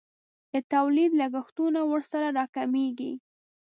[0.51, 3.13] د تولید لګښتونه ورسره راکمیږي.